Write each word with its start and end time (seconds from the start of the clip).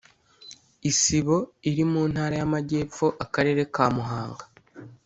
isibo 0.91 1.37
iri 1.69 1.83
mu 1.91 2.01
ntara 2.11 2.33
y 2.39 2.43
amajyepfo 2.47 3.05
akarere 3.23 3.61
kamuhanga 3.73 4.43